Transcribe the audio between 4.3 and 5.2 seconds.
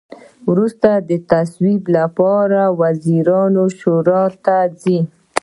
ته ځي.